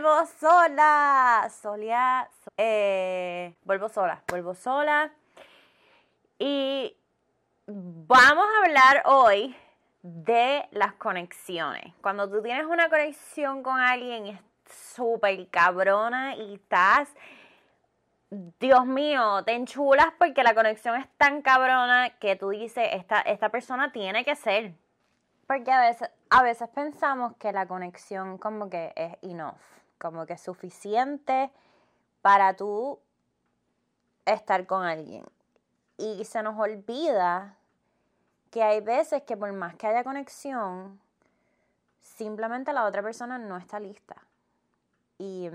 [0.00, 1.50] vuelvo sola.
[1.50, 5.12] Solia, eh, vuelvo sola, vuelvo sola.
[6.38, 6.96] Y
[7.66, 9.54] vamos a hablar hoy
[10.02, 11.92] de las conexiones.
[12.00, 14.40] Cuando tú tienes una conexión con alguien es
[14.94, 17.10] súper cabrona y estás,
[18.30, 23.50] Dios mío, te enchulas porque la conexión es tan cabrona que tú dices, esta, esta
[23.50, 24.72] persona tiene que ser.
[25.46, 29.58] Porque a veces, a veces pensamos que la conexión como que es enough,
[30.00, 31.50] como que suficiente
[32.22, 32.98] para tú
[34.24, 35.24] estar con alguien.
[35.96, 37.56] Y se nos olvida
[38.50, 41.00] que hay veces que por más que haya conexión,
[42.00, 44.16] simplemente la otra persona no está lista.
[45.18, 45.50] Y,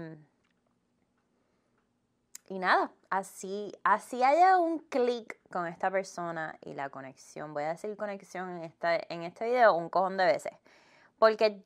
[2.47, 7.53] y nada, así, así haya un clic con esta persona y la conexión.
[7.53, 10.53] Voy a decir conexión en, esta, en este video un cojón de veces.
[11.17, 11.63] Porque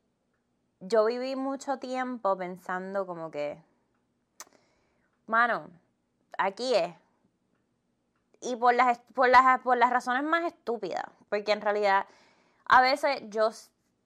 [0.80, 3.62] yo viví mucho tiempo pensando como que,
[5.28, 5.70] mano,
[6.38, 6.94] aquí es.
[8.42, 11.04] Y por las, por las, por las razones más estúpidas.
[11.30, 12.06] Porque en realidad,
[12.66, 13.50] a veces yo,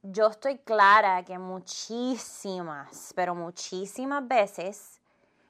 [0.01, 4.99] yo estoy clara que muchísimas, pero muchísimas veces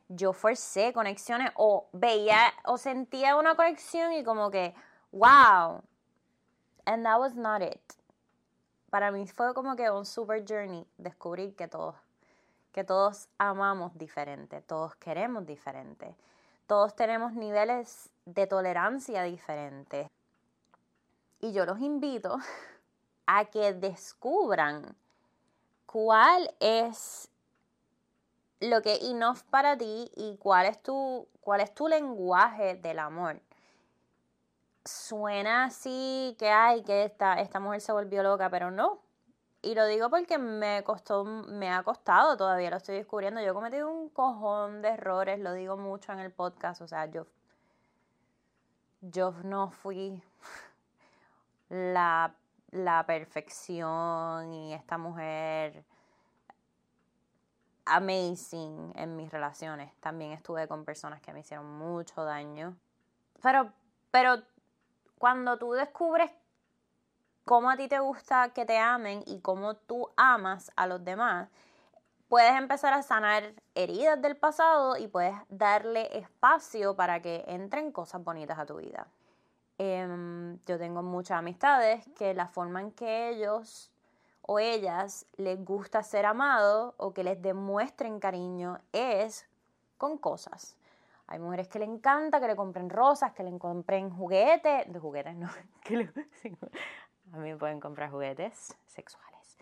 [0.09, 4.75] yo forcé conexiones o veía o sentía una conexión y como que,
[5.11, 5.81] wow.
[6.85, 7.79] And that was not it.
[8.93, 11.95] Para mí fue como que un super journey descubrir que todos,
[12.71, 16.15] que todos amamos diferente, todos queremos diferente,
[16.67, 20.07] todos tenemos niveles de tolerancia diferentes.
[21.39, 22.37] Y yo los invito
[23.25, 24.95] a que descubran
[25.87, 27.31] cuál es
[28.59, 32.99] lo que es enough para ti y cuál es tu, cuál es tu lenguaje del
[32.99, 33.41] amor.
[34.85, 38.99] Suena así que hay que esta, esta mujer se volvió loca, pero no.
[39.61, 43.41] Y lo digo porque me costó, me ha costado, todavía lo estoy descubriendo.
[43.41, 46.81] Yo he cometido un cojón de errores, lo digo mucho en el podcast.
[46.81, 47.27] O sea, yo,
[48.99, 50.21] yo no fui
[51.69, 52.35] la,
[52.71, 55.85] la perfección y esta mujer
[57.85, 59.93] amazing en mis relaciones.
[60.01, 62.75] También estuve con personas que me hicieron mucho daño.
[63.41, 63.71] Pero,
[64.11, 64.43] pero
[65.23, 66.29] cuando tú descubres
[67.45, 71.47] cómo a ti te gusta que te amen y cómo tú amas a los demás,
[72.27, 78.21] puedes empezar a sanar heridas del pasado y puedes darle espacio para que entren cosas
[78.21, 79.07] bonitas a tu vida.
[79.77, 83.93] Em, yo tengo muchas amistades que la forma en que ellos
[84.41, 89.47] o ellas les gusta ser amados o que les demuestren cariño es
[89.97, 90.75] con cosas.
[91.27, 95.35] Hay mujeres que le encanta que le compren rosas, que le compren juguetes, de juguetes
[95.35, 95.49] no,
[95.83, 95.95] que
[97.33, 99.57] a mí me pueden comprar juguetes sexuales,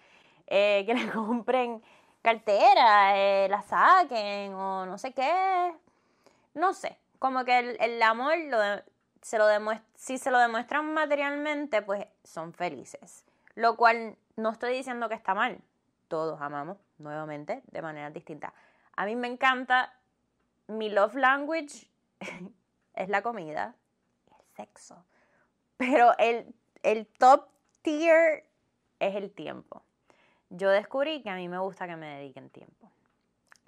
[0.48, 1.82] eh, que le compren
[2.22, 5.74] cartera, eh, la saquen o no sé qué,
[6.54, 8.58] no sé, como que el, amor lo
[9.22, 9.46] se lo
[9.96, 13.26] si se lo demuestran materialmente, pues son felices.
[13.56, 15.62] Lo cual no estoy diciendo que está mal.
[16.08, 18.54] Todos amamos, nuevamente, de manera distinta.
[18.96, 19.94] A mí me encanta,
[20.72, 21.88] mi love language
[22.94, 23.76] es la comida
[24.30, 25.06] y el sexo.
[25.78, 27.48] Pero el, el top
[27.82, 28.46] tier
[29.00, 29.84] es el tiempo.
[30.50, 32.92] Yo descubrí que a mí me gusta que me dediquen tiempo.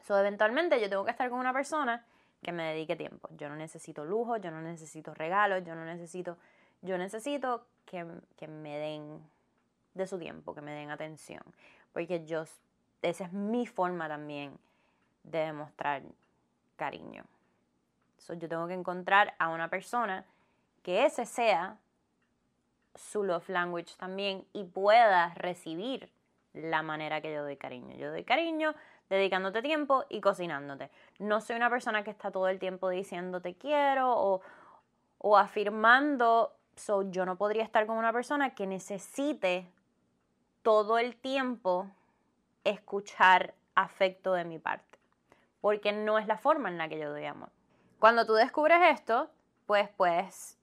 [0.02, 2.06] So, eventualmente yo tengo que estar con una persona
[2.42, 3.30] que me dedique tiempo.
[3.38, 6.38] Yo no necesito lujo, yo no necesito regalos, yo no necesito,
[6.82, 9.22] yo necesito que, que me den
[9.94, 11.44] de su tiempo, que me den atención,
[11.94, 12.44] porque yo,
[13.02, 14.58] esa es mi forma también
[15.24, 16.04] de demostrar
[16.84, 17.24] cariño.
[18.28, 20.26] yo tengo que encontrar a una persona
[20.82, 21.78] que ese sea
[22.94, 26.10] su love language también y pueda recibir
[26.52, 27.96] la manera que yo doy cariño.
[27.96, 28.76] Yo doy cariño
[29.10, 30.90] dedicándote tiempo y cocinándote.
[31.20, 34.42] No soy una persona que está todo el tiempo diciendo te quiero o,
[35.20, 36.52] o afirmando.
[36.76, 39.70] So, yo no podría estar con una persona que necesite
[40.64, 41.88] todo el tiempo
[42.66, 44.93] escuchar afecto de mi parte,
[45.64, 47.48] porque no es la forma en la que yo doy amor.
[47.98, 49.30] Cuando tú descubres esto,
[49.66, 50.60] pues puedes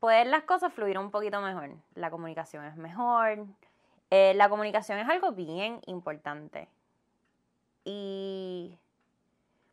[0.00, 1.68] pueden las cosas fluir un poquito mejor.
[1.94, 3.44] La comunicación es mejor.
[4.08, 6.70] Eh, la comunicación es algo bien importante.
[7.84, 8.78] Y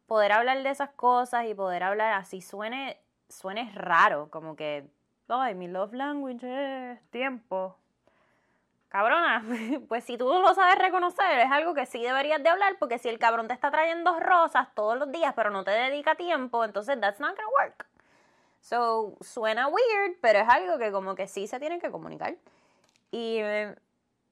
[0.05, 2.99] poder hablar de esas cosas y poder hablar así suene,
[3.29, 4.85] suene raro, como que
[5.29, 7.77] ay, mi love language es tiempo.
[8.95, 9.43] Cabrona,
[9.89, 13.09] pues si tú lo sabes reconocer, es algo que sí deberías de hablar, porque si
[13.09, 16.97] el cabrón te está trayendo rosas todos los días, pero no te dedica tiempo, entonces
[17.01, 17.85] that's not gonna work.
[18.61, 22.37] So, suena weird, pero es algo que como que sí se tiene que comunicar.
[23.11, 23.41] Y,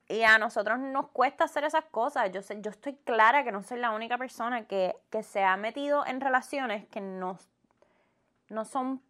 [0.08, 2.32] Y a nosotros nos cuesta hacer esas cosas.
[2.32, 6.06] Yo, sé, yo estoy clara que no soy la única persona que, se ha metido
[6.06, 7.38] en relaciones que no,
[8.48, 9.02] no son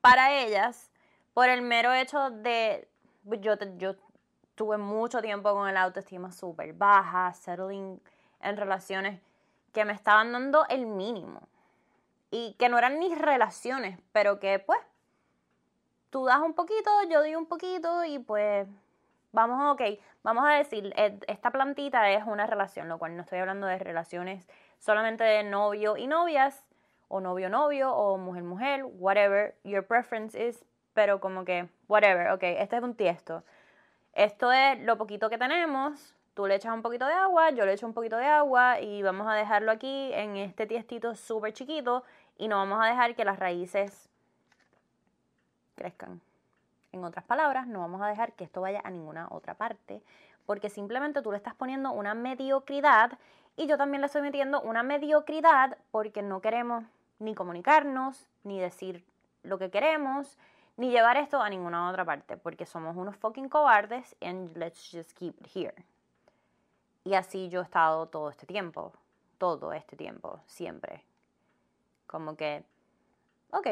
[0.00, 0.90] para ellas
[1.34, 2.88] por el mero hecho de...
[3.40, 3.96] Yo, yo
[4.54, 8.00] tuve mucho tiempo con el autoestima súper baja, settling
[8.40, 9.20] en relaciones
[9.72, 11.40] que me estaban dando el mínimo.
[12.30, 14.80] Y que no eran ni relaciones, pero que pues
[16.10, 18.66] tú das un poquito, yo doy un poquito y pues
[19.32, 19.82] vamos, ok,
[20.22, 23.78] vamos a decir, eh, esta plantita es una relación, lo cual no estoy hablando de
[23.78, 24.48] relaciones
[24.78, 26.64] solamente de novio y novias,
[27.08, 30.64] o novio-novio, o mujer-mujer, whatever your preference is,
[30.94, 33.44] pero como que, whatever, ok, este es un tiesto.
[34.14, 37.72] Esto es lo poquito que tenemos, tú le echas un poquito de agua, yo le
[37.72, 42.04] echo un poquito de agua y vamos a dejarlo aquí en este tiestito súper chiquito
[42.38, 44.08] y no vamos a dejar que las raíces
[45.74, 46.20] crezcan.
[46.92, 50.00] En otras palabras, no vamos a dejar que esto vaya a ninguna otra parte,
[50.46, 53.18] porque simplemente tú le estás poniendo una mediocridad
[53.56, 56.84] y yo también le estoy metiendo una mediocridad porque no queremos
[57.18, 59.04] ni comunicarnos, ni decir
[59.42, 60.38] lo que queremos,
[60.76, 65.12] ni llevar esto a ninguna otra parte, porque somos unos fucking cobardes and let's just
[65.12, 65.84] keep it here.
[67.04, 68.92] Y así yo he estado todo este tiempo,
[69.38, 71.04] todo este tiempo, siempre.
[72.06, 72.64] Como que,
[73.50, 73.66] ok,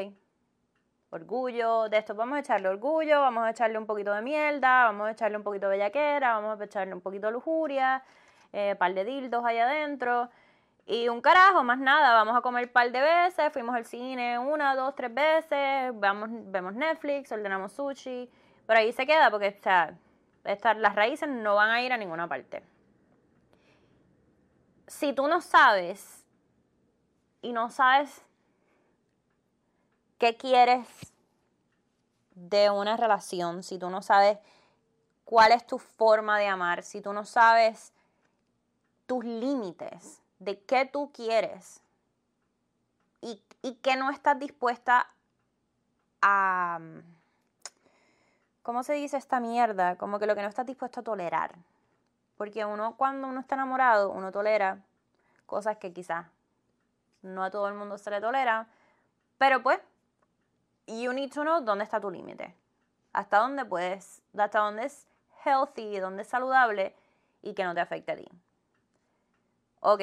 [1.11, 5.09] orgullo, de esto vamos a echarle orgullo, vamos a echarle un poquito de mierda, vamos
[5.09, 8.03] a echarle un poquito de bellaquera, vamos a echarle un poquito de lujuria,
[8.53, 10.29] eh, par de dildos allá adentro.
[10.87, 14.39] Y un carajo, más nada, vamos a comer un par de veces, fuimos al cine
[14.39, 18.29] una, dos, tres veces, vamos, vemos Netflix, ordenamos sushi,
[18.67, 19.97] pero ahí se queda porque, o sea,
[20.75, 22.65] las raíces no van a ir a ninguna parte.
[24.89, 26.27] Si tú no sabes
[27.43, 28.23] y no sabes
[30.19, 31.13] qué quieres
[32.35, 34.39] de una relación, si tú no sabes
[35.25, 37.93] cuál es tu forma de amar, si tú no sabes
[39.07, 41.81] tus límites de qué tú quieres
[43.21, 45.09] y, y que no estás dispuesta
[46.21, 46.81] a...
[48.63, 49.97] ¿Cómo se dice esta mierda?
[49.97, 51.57] Como que lo que no estás dispuesto a tolerar.
[52.37, 54.79] Porque uno cuando uno está enamorado, uno tolera
[55.47, 56.27] cosas que quizás
[57.23, 58.67] no a todo el mundo se le tolera,
[59.39, 59.79] pero pues
[60.87, 62.55] you need to know dónde está tu límite.
[63.13, 65.07] Hasta dónde puedes, hasta dónde es
[65.45, 66.95] healthy, dónde es saludable
[67.43, 68.29] y que no te afecte a ti.
[69.81, 70.01] Ok.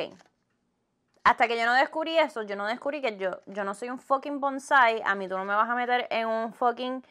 [1.29, 3.99] Hasta que yo no descubrí eso, yo no descubrí que yo, yo no soy un
[3.99, 5.03] fucking bonsai.
[5.05, 7.05] A mí tú no me vas a meter en un fucking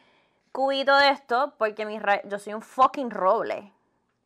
[0.51, 1.87] cubito de esto porque
[2.25, 3.71] yo soy un fucking roble.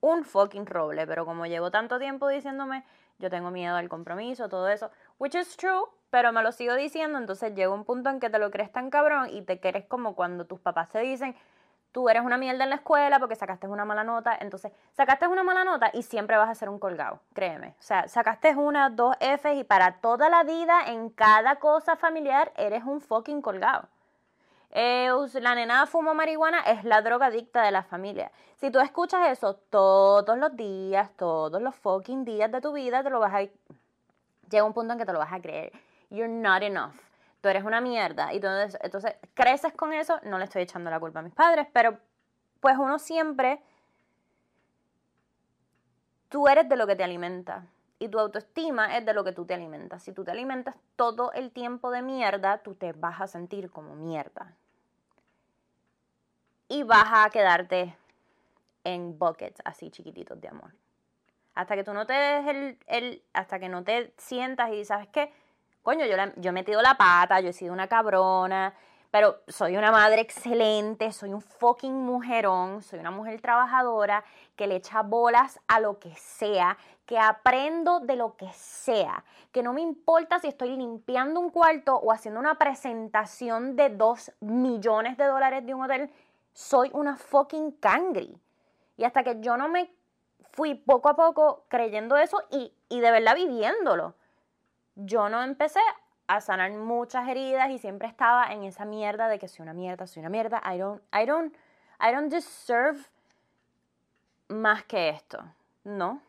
[0.01, 1.05] Un fucking roble.
[1.05, 2.83] Pero como llevo tanto tiempo diciéndome,
[3.19, 4.89] yo tengo miedo al compromiso, todo eso.
[5.19, 8.37] Which is true pero me lo sigo diciendo, entonces llega un punto en que te
[8.37, 11.35] lo crees tan cabrón y te crees como cuando tus papás te dicen,
[11.93, 15.43] tú eres una mierda en la escuela porque sacaste una mala nota, entonces sacaste una
[15.43, 17.69] mala nota y siempre vas a ser un colgado, créeme.
[17.79, 22.51] O sea, sacaste una, dos Fs y para toda la vida, en cada cosa familiar,
[22.57, 23.87] eres un fucking colgado.
[24.73, 28.31] La nena fuma marihuana es la droga adicta de la familia.
[28.55, 33.09] Si tú escuchas eso todos los días, todos los fucking días de tu vida, te
[33.09, 33.39] lo vas a...
[34.49, 35.71] Llega un punto en que te lo vas a creer
[36.13, 36.93] you're not enough.
[37.43, 38.31] Tú eres una mierda.
[38.31, 40.17] Y entonces, entonces creces con eso.
[40.23, 41.99] No le estoy echando la culpa a mis padres, pero
[42.61, 43.61] pues uno siempre.
[46.29, 47.65] Tú eres de lo que te alimenta.
[47.99, 50.03] Y tu autoestima es de lo que tú te alimentas.
[50.03, 53.93] Si tú te alimentas todo el tiempo de mierda, tú te vas a sentir como
[53.93, 54.55] mierda.
[56.69, 57.93] Y vas a quedarte
[58.85, 60.73] en buckets así chiquititos de amor.
[61.55, 65.09] Hasta que tú no te des el, el, hasta que no te sientas y sabes
[65.09, 65.42] que
[65.83, 68.73] coño, yo, yo he metido la pata, yo he sido una cabrona,
[69.11, 74.23] pero soy una madre excelente, soy un fucking mujerón, soy una mujer trabajadora
[74.55, 79.61] que le echa bolas a lo que sea, que aprendo de lo que sea, que
[79.61, 85.15] no me importa si estoy limpiando un cuarto o haciendo una presentación de dos millones
[85.17, 86.09] de dólares de un hotel,
[86.53, 88.35] soy una fucking cangri.
[88.97, 89.91] Y hasta que yo no me
[90.53, 94.15] fui poco a poco creyendo eso y, y de verdad viviéndolo
[94.95, 95.79] yo no empecé
[96.27, 100.07] a sanar muchas heridas y siempre estaba en esa mierda de que soy una mierda,
[100.07, 100.61] soy una mierda.
[100.65, 101.53] I don't, I don't,
[101.99, 102.99] I don't deserve
[104.47, 105.43] más que esto.
[105.83, 106.21] No.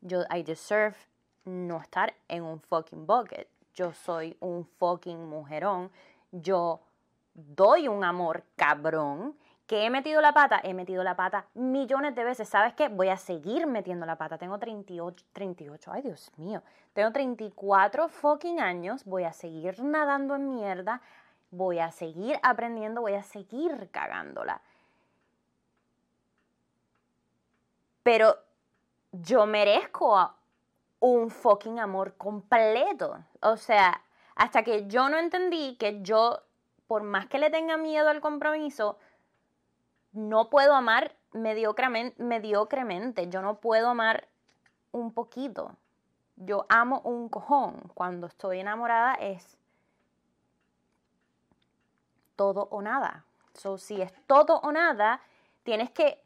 [0.00, 0.96] Yo, I deserve
[1.44, 3.48] no estar en un fucking bucket.
[3.74, 5.90] Yo soy un fucking mujerón.
[6.32, 6.80] Yo
[7.34, 9.36] doy un amor cabrón
[9.70, 12.48] que he metido la pata, he metido la pata millones de veces.
[12.48, 12.88] ¿Sabes qué?
[12.88, 14.36] Voy a seguir metiendo la pata.
[14.36, 16.60] Tengo 38, 38, ay Dios mío.
[16.92, 19.04] Tengo 34 fucking años.
[19.04, 21.00] Voy a seguir nadando en mierda.
[21.52, 23.00] Voy a seguir aprendiendo.
[23.00, 24.60] Voy a seguir cagándola.
[28.02, 28.36] pero
[29.12, 30.34] yo merezco
[30.98, 33.24] un fucking amor completo.
[33.40, 34.02] O sea,
[34.34, 36.40] hasta que yo no entendí que yo,
[36.88, 38.98] por más que le tenga miedo al compromiso,
[40.12, 43.28] no puedo amar mediocremente.
[43.28, 44.28] Yo no puedo amar
[44.92, 45.76] un poquito.
[46.36, 47.90] Yo amo un cojón.
[47.94, 49.58] Cuando estoy enamorada es
[52.36, 53.24] todo o nada.
[53.54, 55.20] So, si es todo o nada,
[55.62, 56.22] tienes que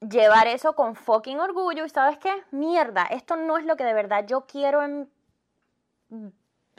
[0.00, 3.94] llevar eso con fucking orgullo y sabes qué, mierda, esto no es lo que de
[3.94, 5.10] verdad yo quiero en...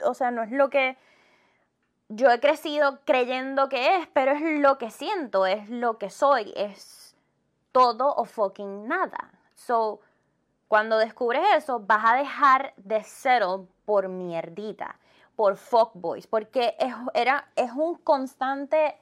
[0.02, 0.96] O sea, no es lo que
[2.10, 6.52] yo he crecido creyendo que es, pero es lo que siento, es lo que soy,
[6.56, 7.14] es
[7.72, 9.30] todo o fucking nada.
[9.54, 10.00] So,
[10.66, 14.96] cuando descubres eso, vas a dejar de settle por mierdita,
[15.36, 18.98] por fuckboys, porque es, era, es un constante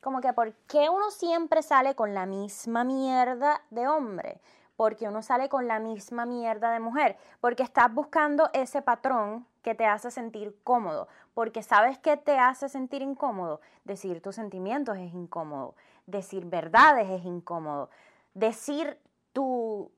[0.00, 4.40] como que, ¿por qué uno siempre sale con la misma mierda de hombre?
[4.76, 7.16] Porque uno sale con la misma mierda de mujer.
[7.40, 11.08] Porque estás buscando ese patrón que te hace sentir cómodo.
[11.34, 13.60] Porque sabes que te hace sentir incómodo.
[13.82, 15.74] Decir tus sentimientos es incómodo.
[16.06, 17.90] Decir verdades es incómodo.
[18.32, 18.96] Decir
[19.32, 19.90] tus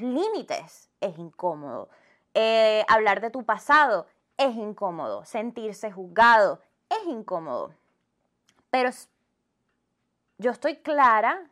[0.00, 1.88] límites es incómodo.
[2.32, 4.06] Eh, hablar de tu pasado
[4.36, 5.24] es incómodo.
[5.24, 7.74] Sentirse juzgado es incómodo.
[8.70, 8.90] Pero
[10.38, 11.50] yo estoy clara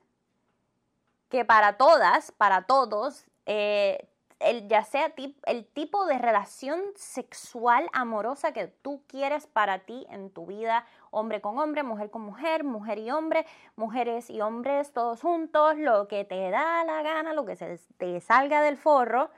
[1.29, 4.09] que para todas, para todos, eh,
[4.45, 5.13] el, ya sea
[5.47, 11.41] el tipo de relación sexual amorosa que tú quieres para ti en tu vida, hombre
[11.41, 13.47] con hombre, mujer con mujer, mujer y hombre,
[13.77, 18.21] mujeres y hombres todos juntos, lo que te da la gana, lo que se te
[18.21, 19.31] salga del forro,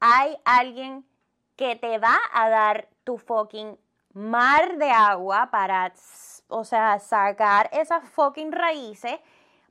[0.00, 1.04] hay alguien
[1.56, 3.78] que te va a dar tu fucking
[4.12, 5.92] mar de agua para
[6.48, 9.20] o sea, sacar esas fucking raíces,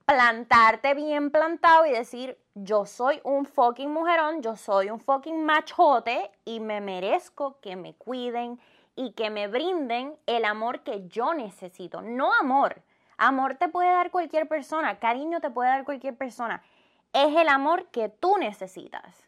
[0.10, 6.32] plantarte bien plantado y decir, yo soy un fucking mujerón, yo soy un fucking machote
[6.46, 8.60] y me merezco que me cuiden
[8.96, 12.02] y que me brinden el amor que yo necesito.
[12.02, 12.82] No amor.
[13.18, 16.64] Amor te puede dar cualquier persona, cariño te puede dar cualquier persona.
[17.14, 19.28] Es el amor que tú necesitas.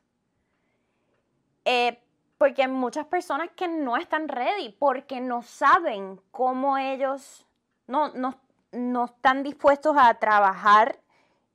[1.63, 2.01] Eh,
[2.39, 7.45] porque hay muchas personas que no están ready porque no saben cómo ellos
[7.85, 8.39] no, no,
[8.71, 10.97] no están dispuestos a trabajar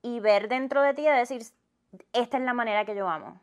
[0.01, 1.41] y ver dentro de ti y decir,
[2.13, 3.39] esta es la manera que yo amo.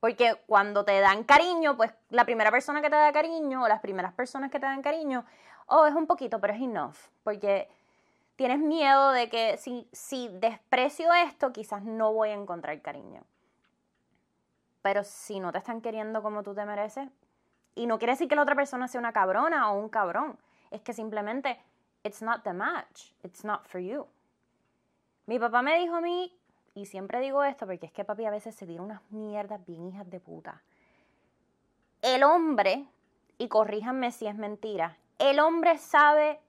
[0.00, 3.80] Porque cuando te dan cariño, pues la primera persona que te da cariño o las
[3.80, 5.24] primeras personas que te dan cariño,
[5.66, 6.96] oh, es un poquito, pero es enough.
[7.24, 7.68] Porque
[8.36, 13.22] tienes miedo de que si, si desprecio esto, quizás no voy a encontrar cariño.
[14.82, 17.08] Pero si no te están queriendo como tú te mereces,
[17.74, 20.38] y no quiere decir que la otra persona sea una cabrona o un cabrón,
[20.70, 21.60] es que simplemente
[22.04, 24.06] it's not the match, it's not for you.
[25.26, 26.34] Mi papá me dijo a mí,
[26.74, 29.86] y siempre digo esto porque es que papi a veces se tira unas mierdas bien
[29.86, 30.62] hijas de puta.
[32.02, 32.86] El hombre,
[33.36, 36.40] y corríjanme si es mentira, el hombre sabe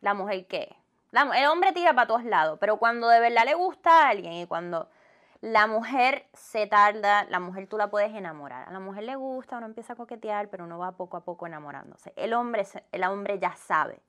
[0.00, 0.76] la mujer qué.
[1.12, 4.46] el hombre tira para todos lados, pero cuando de verdad le gusta a alguien y
[4.46, 4.88] cuando
[5.40, 8.68] la mujer se tarda, la mujer tú la puedes enamorar.
[8.68, 11.46] A la mujer le gusta, uno empieza a coquetear, pero uno va poco a poco
[11.46, 12.12] enamorándose.
[12.16, 14.00] El hombre, el hombre ya sabe.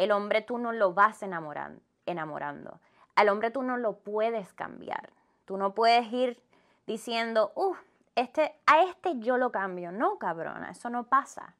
[0.00, 2.80] El hombre tú no lo vas enamorando, enamorando.
[3.16, 5.10] Al hombre tú no lo puedes cambiar.
[5.44, 6.42] Tú no puedes ir
[6.86, 7.74] diciendo, uh,
[8.14, 9.92] este, a este yo lo cambio.
[9.92, 11.54] No, cabrona, eso no pasa.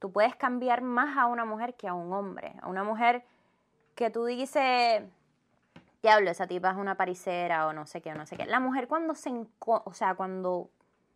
[0.00, 2.52] Tú puedes cambiar más a una mujer que a un hombre.
[2.62, 3.24] A una mujer
[3.94, 5.04] que tú dices,
[6.02, 8.44] diablo, esa tipa es una paricera o no sé qué, o no sé qué.
[8.44, 10.68] La mujer cuando se, o sea, cuando,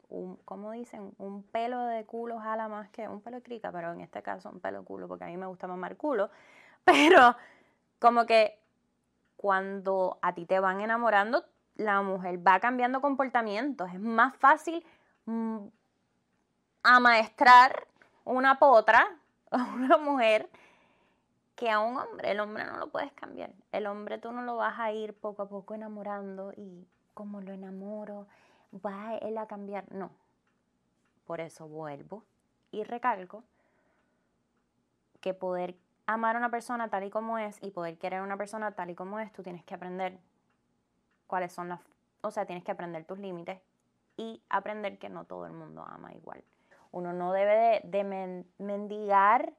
[0.09, 1.15] un, ¿cómo dicen?
[1.19, 4.51] Un pelo de culo jala más que un pelo de crica, pero en este caso
[4.51, 6.31] un pelo de culo, porque a mí me gusta mamar culo.
[6.85, 7.35] Pero
[7.99, 8.61] como que
[9.37, 11.45] cuando a ti te van enamorando,
[11.77, 13.91] la mujer va cambiando comportamientos.
[13.93, 14.85] Es más fácil
[15.27, 15.67] mm,
[16.83, 17.87] amaestrar
[18.25, 19.07] una potra
[19.51, 20.49] a una mujer
[21.57, 23.51] que a un hombre, el hombre no lo puedes cambiar.
[23.73, 27.53] El hombre tú no lo vas a ir poco a poco enamorando y como lo
[27.53, 28.27] enamoro,
[28.85, 29.91] va él a cambiar.
[29.93, 30.11] No.
[31.27, 32.25] Por eso vuelvo
[32.71, 33.43] y recalco
[35.21, 38.37] que poder amar a una persona tal y como es y poder querer a una
[38.37, 40.19] persona tal y como es, tú tienes que aprender
[41.27, 41.81] cuáles son las,
[42.21, 43.61] o sea, tienes que aprender tus límites
[44.17, 46.45] y aprender que no todo el mundo ama igual.
[46.93, 49.53] Uno no debe de, de mendigar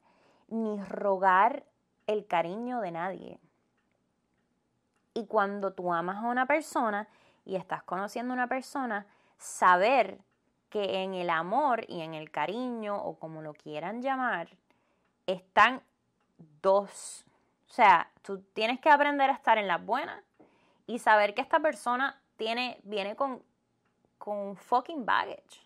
[0.47, 1.65] ni rogar
[2.07, 3.39] el cariño de nadie.
[5.13, 7.07] Y cuando tú amas a una persona
[7.47, 10.19] y estás conociendo a una persona, saber
[10.69, 14.49] que en el amor y en el cariño, o como lo quieran llamar,
[15.25, 15.81] están
[16.61, 17.25] dos.
[17.69, 20.21] O sea, tú tienes que aprender a estar en las buenas
[20.87, 23.41] y saber que esta persona tiene, viene con,
[24.17, 25.65] con fucking baggage.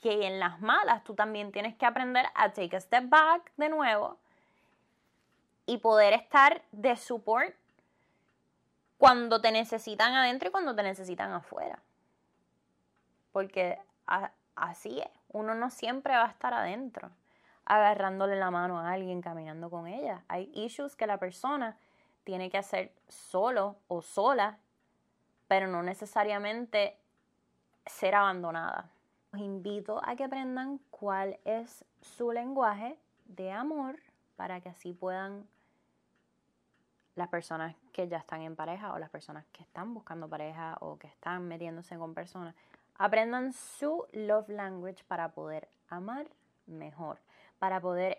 [0.00, 3.68] Que en las malas tú también tienes que aprender a take a step back de
[3.68, 4.16] nuevo
[5.66, 7.52] y poder estar de support
[8.98, 11.80] cuando te necesitan adentro y cuando te necesitan afuera.
[13.32, 13.78] Porque
[14.54, 17.10] así es, uno no siempre va a estar adentro,
[17.64, 20.22] agarrándole la mano a alguien, caminando con ella.
[20.28, 21.76] Hay issues que la persona
[22.24, 24.58] tiene que hacer solo o sola,
[25.48, 26.96] pero no necesariamente
[27.84, 28.90] ser abandonada.
[29.32, 34.00] Os invito a que aprendan cuál es su lenguaje de amor
[34.36, 35.46] para que así puedan
[37.16, 40.98] las personas que ya están en pareja o las personas que están buscando pareja o
[40.98, 42.54] que están metiéndose con personas,
[42.98, 46.28] aprendan su love language para poder amar
[46.66, 47.18] mejor,
[47.58, 48.18] para poder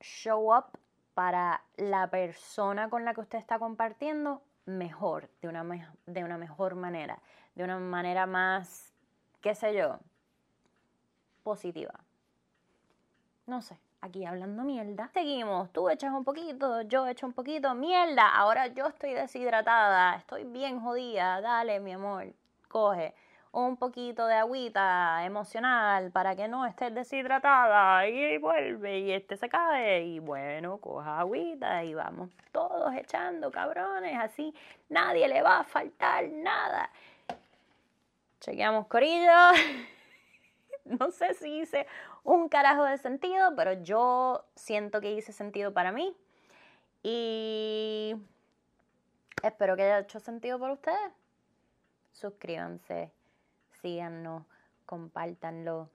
[0.00, 0.66] show up
[1.14, 6.74] para la persona con la que usted está compartiendo mejor, de una, de una mejor
[6.74, 7.20] manera,
[7.54, 8.92] de una manera más,
[9.40, 9.98] qué sé yo,
[11.42, 11.94] positiva.
[13.46, 15.08] No sé aquí hablando mierda.
[15.12, 20.44] Seguimos, tú echas un poquito, yo echo un poquito, mierda, ahora yo estoy deshidratada, estoy
[20.44, 22.26] bien jodida, dale mi amor,
[22.68, 23.14] coge
[23.52, 29.48] un poquito de agüita emocional para que no estés deshidratada y vuelve y este se
[29.48, 34.54] cae y bueno, coja agüita y vamos todos echando cabrones, así
[34.88, 36.90] nadie le va a faltar nada.
[38.40, 39.50] Chequeamos corillo.
[40.98, 41.86] no sé si hice
[42.24, 46.14] un carajo de sentido, pero yo siento que hice sentido para mí.
[47.02, 48.16] Y
[49.42, 51.12] espero que haya hecho sentido para ustedes.
[52.12, 53.10] Suscríbanse,
[53.80, 54.44] síganos,
[54.84, 55.88] compártanlo,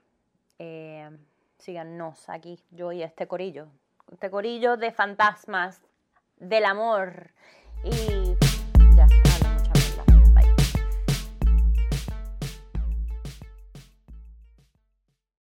[0.57, 1.09] eh,
[1.57, 3.67] síganos aquí, yo y este corillo.
[4.11, 5.81] Este corillo de fantasmas
[6.37, 7.31] del amor.
[7.83, 8.34] Y